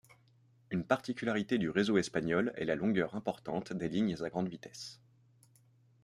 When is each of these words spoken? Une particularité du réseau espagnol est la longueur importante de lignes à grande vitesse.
Une 0.71 0.83
particularité 0.83 1.59
du 1.59 1.69
réseau 1.69 1.95
espagnol 1.99 2.53
est 2.55 2.65
la 2.65 2.73
longueur 2.73 3.13
importante 3.13 3.71
de 3.71 3.85
lignes 3.85 4.15
à 4.23 4.29
grande 4.31 4.49
vitesse. 4.49 4.99